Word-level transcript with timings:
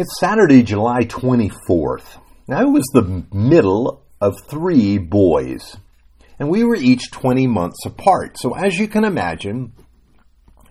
It's 0.00 0.20
Saturday, 0.20 0.62
July 0.62 1.00
24th. 1.00 2.20
Now, 2.46 2.60
it 2.60 2.70
was 2.70 2.84
the 2.92 3.24
middle 3.32 4.06
of 4.20 4.36
three 4.48 4.96
boys, 4.96 5.76
and 6.38 6.48
we 6.48 6.62
were 6.62 6.76
each 6.76 7.10
20 7.10 7.48
months 7.48 7.84
apart. 7.84 8.38
So, 8.38 8.54
as 8.54 8.78
you 8.78 8.86
can 8.86 9.02
imagine, 9.02 9.72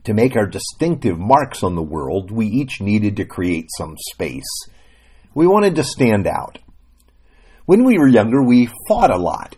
to 0.06 0.14
make 0.14 0.38
our 0.38 0.46
distinctive 0.46 1.20
marks 1.20 1.62
on 1.62 1.76
the 1.76 1.84
world, 1.84 2.32
we 2.32 2.48
each 2.48 2.80
needed 2.80 3.18
to 3.18 3.26
create 3.26 3.66
some 3.78 3.98
space. 4.14 4.48
We 5.34 5.46
wanted 5.46 5.76
to 5.76 5.84
stand 5.84 6.26
out. 6.26 6.60
When 7.66 7.84
we 7.84 8.00
were 8.00 8.08
younger, 8.08 8.42
we 8.42 8.70
fought 8.88 9.12
a 9.12 9.18
lot. 9.18 9.58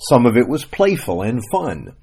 Some 0.00 0.26
of 0.26 0.36
it 0.36 0.48
was 0.48 0.64
playful 0.64 1.22
and 1.22 1.44
fun. 1.52 1.94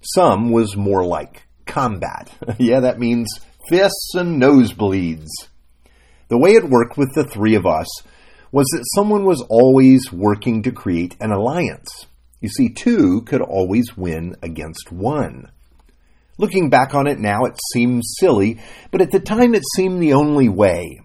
Some 0.00 0.50
was 0.50 0.76
more 0.76 1.06
like 1.06 1.44
combat. 1.66 2.32
yeah, 2.58 2.80
that 2.80 2.98
means 2.98 3.28
fists 3.68 4.16
and 4.16 4.42
nosebleeds. 4.42 5.28
The 6.32 6.38
way 6.38 6.52
it 6.52 6.64
worked 6.64 6.96
with 6.96 7.12
the 7.14 7.24
three 7.24 7.56
of 7.56 7.66
us 7.66 7.86
was 8.52 8.64
that 8.72 8.86
someone 8.94 9.26
was 9.26 9.44
always 9.50 10.10
working 10.10 10.62
to 10.62 10.72
create 10.72 11.14
an 11.20 11.30
alliance. 11.30 12.06
You 12.40 12.48
see, 12.48 12.70
two 12.70 13.20
could 13.26 13.42
always 13.42 13.98
win 13.98 14.36
against 14.42 14.90
one. 14.90 15.50
Looking 16.38 16.70
back 16.70 16.94
on 16.94 17.06
it 17.06 17.18
now, 17.18 17.44
it 17.44 17.58
seems 17.74 18.14
silly, 18.18 18.58
but 18.90 19.02
at 19.02 19.10
the 19.10 19.20
time 19.20 19.54
it 19.54 19.62
seemed 19.76 20.00
the 20.00 20.14
only 20.14 20.48
way. 20.48 21.02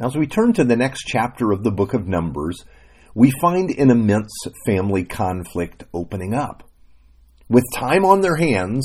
Now, 0.00 0.08
as 0.08 0.16
we 0.16 0.26
turn 0.26 0.52
to 0.54 0.64
the 0.64 0.74
next 0.74 1.04
chapter 1.06 1.52
of 1.52 1.62
the 1.62 1.70
book 1.70 1.94
of 1.94 2.08
Numbers, 2.08 2.64
we 3.14 3.30
find 3.40 3.70
an 3.70 3.92
immense 3.92 4.32
family 4.66 5.04
conflict 5.04 5.84
opening 5.94 6.34
up. 6.34 6.68
With 7.48 7.62
time 7.72 8.04
on 8.04 8.20
their 8.20 8.34
hands, 8.34 8.84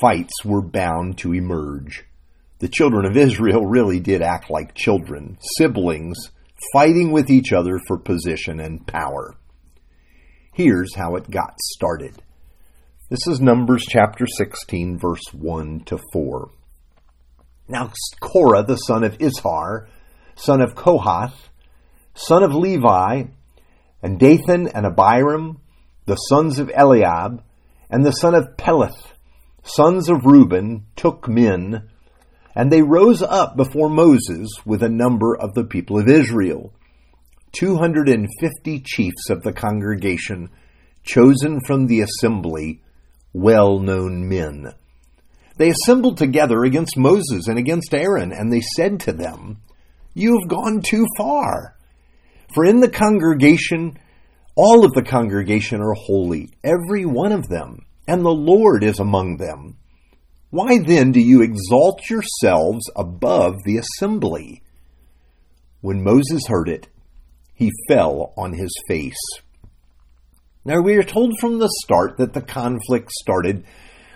fights 0.00 0.46
were 0.46 0.62
bound 0.62 1.18
to 1.18 1.34
emerge 1.34 2.06
the 2.60 2.68
children 2.68 3.06
of 3.06 3.16
Israel 3.16 3.64
really 3.66 4.00
did 4.00 4.20
act 4.20 4.50
like 4.50 4.74
children, 4.74 5.38
siblings, 5.56 6.30
fighting 6.74 7.10
with 7.10 7.30
each 7.30 7.52
other 7.54 7.80
for 7.88 7.98
position 7.98 8.60
and 8.60 8.86
power. 8.86 9.34
Here's 10.52 10.94
how 10.94 11.16
it 11.16 11.30
got 11.30 11.58
started. 11.58 12.22
This 13.08 13.26
is 13.26 13.40
Numbers 13.40 13.86
chapter 13.88 14.26
16, 14.26 14.98
verse 14.98 15.22
1 15.32 15.84
to 15.86 15.98
4. 16.12 16.50
Now 17.66 17.92
Korah, 18.20 18.64
the 18.64 18.76
son 18.76 19.04
of 19.04 19.16
Izhar, 19.16 19.86
son 20.34 20.60
of 20.60 20.74
Kohath, 20.74 21.48
son 22.12 22.42
of 22.42 22.54
Levi, 22.54 23.22
and 24.02 24.18
Dathan 24.18 24.68
and 24.68 24.84
Abiram, 24.84 25.60
the 26.04 26.16
sons 26.16 26.58
of 26.58 26.70
Eliab, 26.76 27.42
and 27.88 28.04
the 28.04 28.12
son 28.12 28.34
of 28.34 28.58
Peleth, 28.58 29.14
sons 29.62 30.10
of 30.10 30.26
Reuben, 30.26 30.84
took 30.94 31.26
men 31.26 31.89
and 32.60 32.70
they 32.70 32.82
rose 32.82 33.22
up 33.22 33.56
before 33.56 33.88
Moses 33.88 34.46
with 34.66 34.82
a 34.82 34.88
number 34.90 35.34
of 35.34 35.54
the 35.54 35.64
people 35.64 35.98
of 35.98 36.10
Israel, 36.10 36.74
250 37.52 38.80
chiefs 38.80 39.30
of 39.30 39.42
the 39.42 39.54
congregation, 39.54 40.50
chosen 41.02 41.60
from 41.66 41.86
the 41.86 42.02
assembly, 42.02 42.82
well 43.32 43.78
known 43.78 44.28
men. 44.28 44.74
They 45.56 45.70
assembled 45.70 46.18
together 46.18 46.62
against 46.62 46.98
Moses 46.98 47.48
and 47.48 47.58
against 47.58 47.94
Aaron, 47.94 48.30
and 48.30 48.52
they 48.52 48.60
said 48.76 49.00
to 49.00 49.14
them, 49.14 49.62
You 50.12 50.38
have 50.38 50.50
gone 50.50 50.82
too 50.82 51.06
far. 51.16 51.78
For 52.52 52.66
in 52.66 52.80
the 52.80 52.90
congregation, 52.90 53.96
all 54.54 54.84
of 54.84 54.92
the 54.92 55.02
congregation 55.02 55.80
are 55.80 55.94
holy, 55.94 56.50
every 56.62 57.06
one 57.06 57.32
of 57.32 57.48
them, 57.48 57.86
and 58.06 58.22
the 58.22 58.28
Lord 58.28 58.84
is 58.84 59.00
among 59.00 59.38
them. 59.38 59.69
Why 60.50 60.78
then 60.78 61.12
do 61.12 61.20
you 61.20 61.42
exalt 61.42 62.00
yourselves 62.10 62.84
above 62.96 63.54
the 63.64 63.78
assembly? 63.78 64.62
When 65.80 66.02
Moses 66.02 66.42
heard 66.48 66.68
it, 66.68 66.88
he 67.54 67.70
fell 67.88 68.32
on 68.36 68.54
his 68.54 68.72
face. 68.88 69.14
Now 70.64 70.80
we 70.80 70.96
are 70.96 71.04
told 71.04 71.38
from 71.38 71.58
the 71.58 71.72
start 71.84 72.16
that 72.18 72.32
the 72.32 72.42
conflict 72.42 73.12
started 73.12 73.64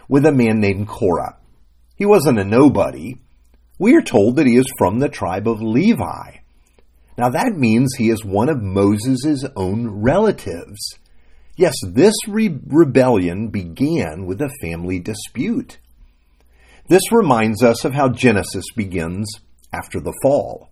with 0.08 0.26
a 0.26 0.32
man 0.32 0.58
named 0.58 0.88
Korah. 0.88 1.38
He 1.94 2.04
wasn't 2.04 2.40
a 2.40 2.44
nobody. 2.44 3.14
We 3.78 3.94
are 3.94 4.02
told 4.02 4.36
that 4.36 4.46
he 4.46 4.56
is 4.56 4.66
from 4.76 4.98
the 4.98 5.08
tribe 5.08 5.46
of 5.46 5.62
Levi. 5.62 6.38
Now 7.16 7.30
that 7.30 7.56
means 7.56 7.94
he 7.94 8.10
is 8.10 8.24
one 8.24 8.48
of 8.48 8.60
Moses' 8.60 9.44
own 9.54 10.02
relatives. 10.02 10.80
Yes, 11.56 11.74
this 11.86 12.14
re- 12.26 12.58
rebellion 12.66 13.50
began 13.50 14.26
with 14.26 14.42
a 14.42 14.50
family 14.60 14.98
dispute. 14.98 15.78
This 16.86 17.12
reminds 17.12 17.62
us 17.62 17.84
of 17.84 17.94
how 17.94 18.10
Genesis 18.10 18.66
begins 18.76 19.30
after 19.72 20.00
the 20.00 20.14
fall. 20.22 20.70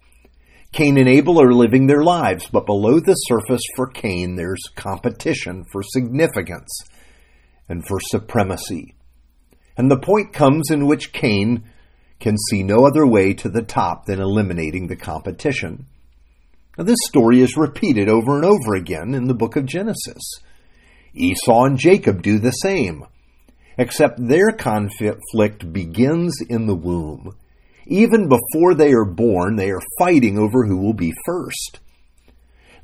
Cain 0.72 0.98
and 0.98 1.08
Abel 1.08 1.40
are 1.40 1.52
living 1.52 1.86
their 1.86 2.02
lives, 2.02 2.48
but 2.50 2.66
below 2.66 3.00
the 3.00 3.14
surface 3.14 3.62
for 3.76 3.86
Cain, 3.88 4.36
there's 4.36 4.62
competition 4.74 5.64
for 5.70 5.82
significance 5.82 6.70
and 7.68 7.86
for 7.86 7.98
supremacy. 8.00 8.94
And 9.76 9.90
the 9.90 9.98
point 9.98 10.32
comes 10.32 10.70
in 10.70 10.86
which 10.86 11.12
Cain 11.12 11.64
can 12.20 12.36
see 12.50 12.62
no 12.62 12.86
other 12.86 13.06
way 13.06 13.34
to 13.34 13.48
the 13.48 13.62
top 13.62 14.06
than 14.06 14.20
eliminating 14.20 14.86
the 14.86 14.96
competition. 14.96 15.86
Now, 16.76 16.84
this 16.84 16.98
story 17.04 17.40
is 17.40 17.56
repeated 17.56 18.08
over 18.08 18.36
and 18.36 18.44
over 18.44 18.74
again 18.74 19.14
in 19.14 19.26
the 19.26 19.34
book 19.34 19.56
of 19.56 19.66
Genesis. 19.66 20.22
Esau 21.14 21.64
and 21.64 21.78
Jacob 21.78 22.22
do 22.22 22.38
the 22.38 22.50
same 22.50 23.04
except 23.78 24.26
their 24.26 24.52
conflict 24.52 25.72
begins 25.72 26.36
in 26.48 26.66
the 26.66 26.74
womb. 26.74 27.36
Even 27.86 28.28
before 28.28 28.74
they 28.74 28.92
are 28.92 29.04
born, 29.04 29.56
they 29.56 29.70
are 29.70 29.82
fighting 29.98 30.38
over 30.38 30.66
who 30.66 30.76
will 30.78 30.94
be 30.94 31.12
first. 31.26 31.80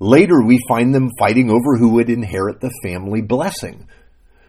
Later, 0.00 0.43
we 0.43 0.59
find 0.69 0.94
them 0.94 1.10
fighting 1.19 1.50
over 1.50 1.76
who 1.76 1.91
would 1.94 2.09
inherit 2.09 2.60
the 2.60 2.72
family 2.82 3.21
blessing, 3.21 3.88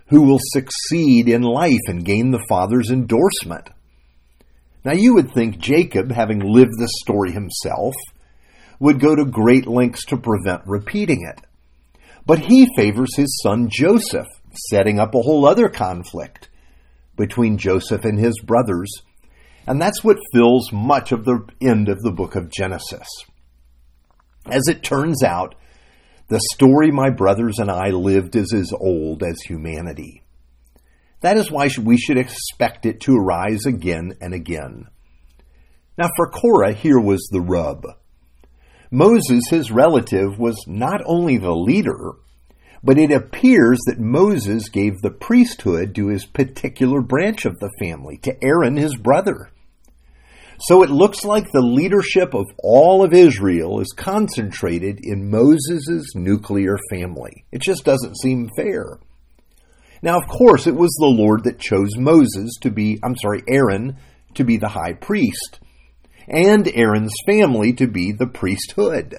who 0.07 0.21
will 0.21 0.39
succeed 0.41 1.27
in 1.27 1.41
life 1.41 1.79
and 1.87 2.05
gain 2.05 2.31
the 2.31 2.43
father's 2.47 2.89
endorsement. 2.89 3.69
Now, 4.83 4.93
you 4.93 5.15
would 5.15 5.31
think 5.33 5.59
Jacob, 5.59 6.11
having 6.11 6.39
lived 6.39 6.71
this 6.79 6.91
story 7.01 7.31
himself, 7.31 7.95
would 8.79 8.99
go 8.99 9.15
to 9.15 9.25
great 9.25 9.67
lengths 9.67 10.05
to 10.05 10.17
prevent 10.17 10.61
repeating 10.65 11.27
it. 11.27 11.41
But 12.25 12.39
he 12.39 12.67
favors 12.75 13.15
his 13.15 13.39
son 13.43 13.69
Joseph, 13.71 14.27
setting 14.53 14.99
up 14.99 15.15
a 15.15 15.21
whole 15.21 15.45
other 15.45 15.69
conflict 15.69 16.49
between 17.15 17.57
Joseph 17.57 18.05
and 18.05 18.19
his 18.19 18.39
brothers. 18.43 18.91
And 19.67 19.81
that's 19.81 20.03
what 20.03 20.17
fills 20.33 20.71
much 20.71 21.11
of 21.11 21.25
the 21.25 21.45
end 21.61 21.89
of 21.89 22.01
the 22.01 22.11
book 22.11 22.35
of 22.35 22.49
Genesis. 22.49 23.07
As 24.45 24.63
it 24.67 24.83
turns 24.83 25.23
out, 25.23 25.55
the 26.27 26.39
story 26.53 26.91
my 26.91 27.09
brothers 27.09 27.59
and 27.59 27.69
I 27.69 27.89
lived 27.89 28.35
is 28.35 28.53
as 28.53 28.71
old 28.71 29.23
as 29.23 29.41
humanity. 29.41 30.23
That 31.21 31.37
is 31.37 31.51
why 31.51 31.69
we 31.81 31.97
should 31.97 32.17
expect 32.17 32.85
it 32.85 33.01
to 33.01 33.17
arise 33.17 33.65
again 33.65 34.13
and 34.21 34.33
again. 34.33 34.87
Now, 35.97 36.07
for 36.15 36.29
Korah, 36.29 36.73
here 36.73 36.99
was 36.99 37.27
the 37.31 37.41
rub. 37.41 37.83
Moses, 38.89 39.43
his 39.49 39.69
relative, 39.69 40.39
was 40.39 40.63
not 40.65 41.01
only 41.05 41.37
the 41.37 41.53
leader, 41.53 42.13
but 42.83 42.97
it 42.97 43.11
appears 43.11 43.79
that 43.85 43.99
Moses 43.99 44.69
gave 44.69 45.01
the 45.01 45.11
priesthood 45.11 45.93
to 45.95 46.07
his 46.07 46.25
particular 46.25 47.01
branch 47.01 47.45
of 47.45 47.59
the 47.59 47.71
family, 47.79 48.17
to 48.17 48.35
Aaron, 48.43 48.77
his 48.77 48.95
brother. 48.95 49.51
So 50.61 50.83
it 50.83 50.89
looks 50.89 51.23
like 51.23 51.51
the 51.51 51.61
leadership 51.61 52.33
of 52.33 52.45
all 52.61 53.03
of 53.03 53.13
Israel 53.13 53.79
is 53.79 53.93
concentrated 53.95 54.99
in 55.01 55.29
Moses' 55.29 56.13
nuclear 56.15 56.77
family. 56.89 57.45
It 57.51 57.61
just 57.61 57.85
doesn't 57.85 58.19
seem 58.19 58.49
fair. 58.57 58.99
Now, 60.01 60.17
of 60.17 60.27
course, 60.27 60.67
it 60.67 60.75
was 60.75 60.91
the 60.99 61.05
Lord 61.05 61.43
that 61.45 61.59
chose 61.59 61.97
Moses 61.97 62.57
to 62.61 62.71
be, 62.71 62.99
I'm 63.03 63.15
sorry, 63.17 63.43
Aaron 63.47 63.97
to 64.35 64.43
be 64.43 64.57
the 64.57 64.69
high 64.69 64.93
priest, 64.93 65.59
and 66.27 66.67
Aaron's 66.73 67.13
family 67.25 67.73
to 67.73 67.87
be 67.87 68.11
the 68.11 68.27
priesthood. 68.27 69.15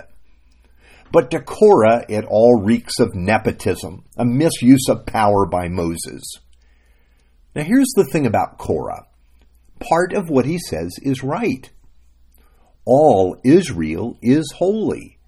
But 1.13 1.31
to 1.33 1.41
Korah, 1.41 2.05
it 2.09 2.25
all 2.29 2.63
reeks 2.63 3.01
of 3.01 3.15
nepotism, 3.15 4.05
a 4.17 4.25
misuse 4.25 4.89
of 4.89 5.07
power 5.07 5.47
by 5.47 5.69
Moses. 5.69 6.23
Now, 7.55 7.65
here's 7.65 7.93
the 7.97 8.05
thing 8.05 8.27
about 8.27 8.59
Korah 8.59 9.07
part 9.81 10.13
of 10.13 10.29
what 10.29 10.45
he 10.45 10.59
says 10.59 10.91
is 11.03 11.25
right. 11.25 11.69
All 12.85 13.37
Israel 13.45 14.17
is 14.23 14.53
holy. 14.57 15.19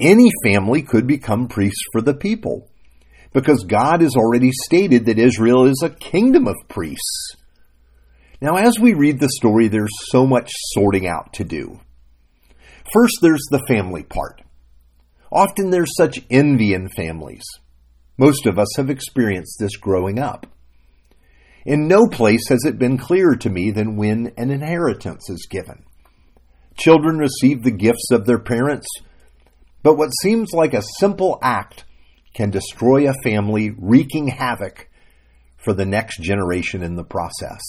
Any 0.00 0.30
family 0.44 0.82
could 0.82 1.06
become 1.06 1.48
priests 1.48 1.82
for 1.92 2.00
the 2.00 2.14
people 2.14 2.68
because 3.32 3.64
God 3.64 4.00
has 4.00 4.14
already 4.16 4.50
stated 4.52 5.06
that 5.06 5.18
Israel 5.18 5.64
is 5.66 5.82
a 5.82 5.90
kingdom 5.90 6.46
of 6.46 6.56
priests. 6.68 7.36
Now, 8.40 8.56
as 8.56 8.78
we 8.78 8.94
read 8.94 9.18
the 9.18 9.28
story, 9.28 9.68
there's 9.68 9.90
so 10.10 10.26
much 10.26 10.50
sorting 10.72 11.08
out 11.08 11.32
to 11.34 11.44
do. 11.44 11.80
First, 12.92 13.18
there's 13.20 13.44
the 13.50 13.64
family 13.66 14.04
part. 14.04 14.42
Often 15.30 15.70
there's 15.70 15.96
such 15.96 16.20
envy 16.30 16.72
in 16.72 16.88
families. 16.88 17.44
Most 18.16 18.46
of 18.46 18.58
us 18.58 18.68
have 18.76 18.90
experienced 18.90 19.58
this 19.60 19.76
growing 19.76 20.18
up. 20.18 20.46
In 21.64 21.86
no 21.86 22.06
place 22.06 22.48
has 22.48 22.64
it 22.64 22.78
been 22.78 22.96
clearer 22.96 23.36
to 23.36 23.50
me 23.50 23.70
than 23.70 23.96
when 23.96 24.32
an 24.36 24.50
inheritance 24.50 25.28
is 25.28 25.46
given. 25.50 25.84
Children 26.76 27.18
receive 27.18 27.62
the 27.62 27.70
gifts 27.70 28.10
of 28.10 28.24
their 28.24 28.38
parents, 28.38 28.86
but 29.82 29.96
what 29.96 30.10
seems 30.22 30.52
like 30.52 30.74
a 30.74 30.82
simple 30.98 31.38
act 31.42 31.84
can 32.34 32.50
destroy 32.50 33.08
a 33.08 33.14
family, 33.22 33.74
wreaking 33.76 34.28
havoc 34.28 34.88
for 35.56 35.72
the 35.72 35.84
next 35.84 36.20
generation 36.22 36.82
in 36.82 36.94
the 36.94 37.04
process. 37.04 37.60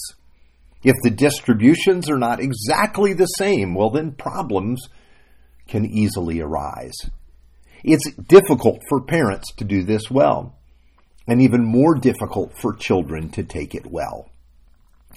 If 0.83 0.95
the 1.03 1.09
distributions 1.09 2.09
are 2.09 2.17
not 2.17 2.39
exactly 2.39 3.13
the 3.13 3.25
same, 3.25 3.73
well, 3.75 3.89
then 3.89 4.11
problems 4.11 4.87
can 5.67 5.85
easily 5.85 6.39
arise. 6.39 6.95
It's 7.83 8.11
difficult 8.27 8.81
for 8.89 9.01
parents 9.01 9.53
to 9.57 9.63
do 9.63 9.83
this 9.83 10.11
well, 10.11 10.55
and 11.27 11.41
even 11.41 11.63
more 11.63 11.95
difficult 11.95 12.53
for 12.57 12.73
children 12.73 13.29
to 13.31 13.43
take 13.43 13.75
it 13.75 13.85
well. 13.85 14.29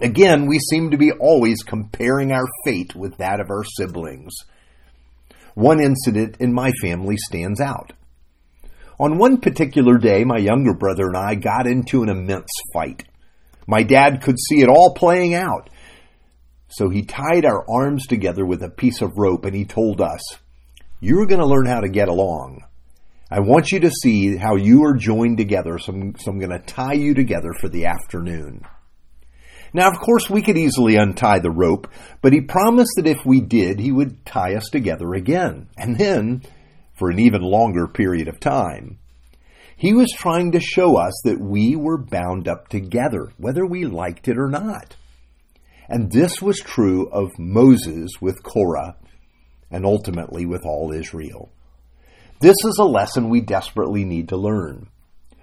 Again, 0.00 0.46
we 0.46 0.58
seem 0.58 0.90
to 0.90 0.96
be 0.96 1.12
always 1.12 1.62
comparing 1.62 2.32
our 2.32 2.46
fate 2.64 2.94
with 2.94 3.18
that 3.18 3.40
of 3.40 3.50
our 3.50 3.64
siblings. 3.64 4.32
One 5.54 5.80
incident 5.80 6.36
in 6.38 6.52
my 6.52 6.72
family 6.80 7.16
stands 7.18 7.60
out. 7.60 7.92
On 8.98 9.18
one 9.18 9.38
particular 9.38 9.98
day, 9.98 10.24
my 10.24 10.38
younger 10.38 10.74
brother 10.74 11.08
and 11.08 11.16
I 11.16 11.34
got 11.34 11.66
into 11.66 12.02
an 12.02 12.08
immense 12.08 12.50
fight. 12.72 13.04
My 13.66 13.82
dad 13.82 14.22
could 14.22 14.38
see 14.38 14.62
it 14.62 14.68
all 14.68 14.94
playing 14.94 15.34
out. 15.34 15.68
So 16.68 16.88
he 16.88 17.02
tied 17.02 17.44
our 17.44 17.68
arms 17.68 18.06
together 18.06 18.46
with 18.46 18.62
a 18.62 18.70
piece 18.70 19.02
of 19.02 19.18
rope 19.18 19.44
and 19.44 19.54
he 19.54 19.64
told 19.64 20.00
us, 20.00 20.20
You're 21.04 21.26
going 21.26 21.40
to 21.40 21.46
learn 21.48 21.66
how 21.66 21.80
to 21.80 21.88
get 21.88 22.06
along. 22.06 22.62
I 23.28 23.40
want 23.40 23.72
you 23.72 23.80
to 23.80 23.90
see 23.90 24.36
how 24.36 24.54
you 24.54 24.84
are 24.84 24.94
joined 24.94 25.36
together, 25.36 25.76
so 25.76 25.92
I'm, 25.92 26.14
so 26.16 26.30
I'm 26.30 26.38
going 26.38 26.56
to 26.56 26.64
tie 26.64 26.92
you 26.92 27.12
together 27.12 27.50
for 27.60 27.68
the 27.68 27.86
afternoon. 27.86 28.62
Now, 29.72 29.90
of 29.90 29.98
course, 29.98 30.30
we 30.30 30.42
could 30.42 30.56
easily 30.56 30.94
untie 30.94 31.40
the 31.40 31.50
rope, 31.50 31.88
but 32.20 32.32
he 32.32 32.40
promised 32.40 32.92
that 32.94 33.08
if 33.08 33.26
we 33.26 33.40
did, 33.40 33.80
he 33.80 33.90
would 33.90 34.24
tie 34.24 34.54
us 34.54 34.68
together 34.70 35.12
again, 35.14 35.66
and 35.76 35.98
then 35.98 36.42
for 36.94 37.10
an 37.10 37.18
even 37.18 37.42
longer 37.42 37.88
period 37.88 38.28
of 38.28 38.38
time. 38.38 39.00
He 39.76 39.94
was 39.94 40.12
trying 40.16 40.52
to 40.52 40.60
show 40.60 40.98
us 40.98 41.20
that 41.24 41.40
we 41.40 41.74
were 41.74 41.98
bound 41.98 42.46
up 42.46 42.68
together, 42.68 43.32
whether 43.38 43.66
we 43.66 43.86
liked 43.86 44.28
it 44.28 44.38
or 44.38 44.48
not. 44.48 44.94
And 45.88 46.12
this 46.12 46.40
was 46.40 46.60
true 46.60 47.08
of 47.08 47.28
Moses 47.40 48.12
with 48.20 48.44
Korah 48.44 48.94
and 49.72 49.84
ultimately 49.84 50.46
with 50.46 50.62
all 50.64 50.92
Israel. 50.92 51.50
This 52.40 52.56
is 52.64 52.78
a 52.78 52.84
lesson 52.84 53.28
we 53.28 53.40
desperately 53.40 54.04
need 54.04 54.28
to 54.28 54.36
learn. 54.36 54.88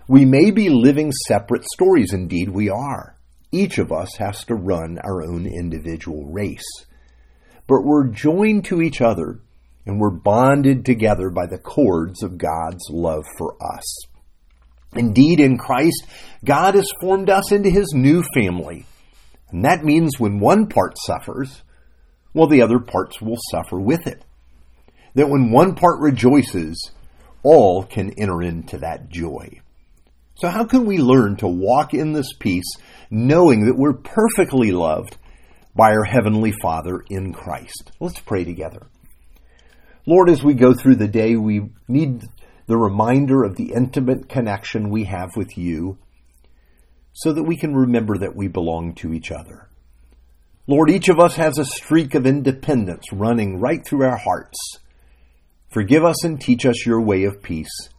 We 0.08 0.26
may 0.26 0.52
be 0.52 0.70
living 0.70 1.12
separate 1.28 1.66
stories, 1.66 2.14
indeed, 2.14 2.50
we 2.50 2.70
are. 2.70 3.18
Each 3.52 3.78
of 3.80 3.92
us 3.92 4.16
has 4.18 4.46
to 4.46 4.56
run 4.56 5.00
our 5.04 5.24
own 5.24 5.46
individual 5.46 6.26
race. 6.26 6.86
But 7.68 7.84
we're 7.84 8.08
joined 8.08 8.66
to 8.66 8.82
each 8.82 9.02
other 9.02 9.40
and 9.86 10.00
we're 10.00 10.12
bonded 10.12 10.86
together 10.86 11.30
by 11.30 11.48
the 11.48 11.58
cords 11.58 12.22
of 12.22 12.38
God's 12.38 12.90
love 12.90 13.26
for 13.38 13.56
us. 13.76 14.06
Indeed, 14.96 15.40
in 15.40 15.58
Christ, 15.58 16.06
God 16.44 16.76
has 16.76 16.92
formed 17.02 17.30
us 17.30 17.52
into 17.52 17.70
his 17.70 17.94
new 17.94 18.24
family. 18.34 18.86
And 19.52 19.64
that 19.66 19.84
means 19.84 20.20
when 20.20 20.40
one 20.40 20.68
part 20.68 20.96
suffers, 20.98 21.64
well, 22.34 22.48
the 22.48 22.62
other 22.62 22.80
parts 22.80 23.22
will 23.22 23.38
suffer 23.52 23.80
with 23.80 24.08
it. 24.08 24.24
That 25.16 25.30
when 25.30 25.52
one 25.52 25.76
part 25.76 26.00
rejoices, 26.00 26.92
all 27.44 27.84
can 27.84 28.14
enter 28.18 28.42
into 28.42 28.78
that 28.80 29.10
joy. 29.10 29.60
So, 30.36 30.48
how 30.48 30.66
can 30.66 30.86
we 30.86 30.98
learn 31.00 31.36
to 31.38 31.48
walk 31.48 31.94
in 31.94 32.14
this 32.14 32.32
peace 32.34 32.72
knowing 33.10 33.66
that 33.66 33.78
we're 33.78 33.94
perfectly 33.94 34.72
loved 34.72 35.18
by 35.76 35.92
our 35.92 36.06
Heavenly 36.06 36.54
Father 36.62 37.04
in 37.10 37.34
Christ? 37.34 37.92
Let's 38.00 38.20
pray 38.20 38.44
together. 38.44 38.88
Lord, 40.06 40.30
as 40.30 40.44
we 40.44 40.54
go 40.54 40.74
through 40.74 40.96
the 40.96 41.08
day, 41.08 41.36
we 41.36 41.70
need 41.88 42.24
the 42.68 42.78
reminder 42.78 43.44
of 43.44 43.56
the 43.56 43.74
intimate 43.76 44.30
connection 44.30 44.90
we 44.90 45.06
have 45.06 45.36
with 45.36 45.58
you 45.58 45.98
so 47.14 47.34
that 47.34 47.44
we 47.44 47.58
can 47.58 47.76
remember 47.76 48.18
that 48.20 48.36
we 48.36 48.48
belong 48.48 48.96
to 48.96 49.14
each 49.14 49.32
other. 49.32 49.69
Lord, 50.70 50.92
each 50.92 51.10
of 51.10 51.20
us 51.20 51.36
has 51.38 51.58
a 51.58 51.66
streak 51.66 52.14
of 52.14 52.28
independence 52.28 53.12
running 53.12 53.60
right 53.60 53.84
through 53.84 54.04
our 54.04 54.18
hearts. 54.18 54.78
Forgive 55.68 56.06
us 56.06 56.24
and 56.24 56.40
teach 56.40 56.64
us 56.64 56.86
your 56.86 57.02
way 57.02 57.24
of 57.24 57.42
peace, 57.42 57.90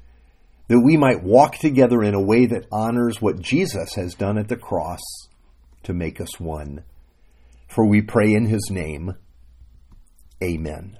that 0.69 0.78
we 0.78 0.96
might 0.96 1.25
walk 1.25 1.56
together 1.56 2.00
in 2.00 2.14
a 2.14 2.22
way 2.22 2.46
that 2.46 2.69
honors 2.70 3.20
what 3.20 3.40
Jesus 3.40 3.94
has 3.94 4.14
done 4.14 4.38
at 4.38 4.46
the 4.46 4.56
cross 4.56 5.00
to 5.82 5.93
make 5.93 6.20
us 6.20 6.38
one. 6.38 6.84
For 7.67 7.84
we 7.84 8.02
pray 8.02 8.32
in 8.32 8.46
his 8.46 8.69
name. 8.70 9.17
Amen. 10.40 10.96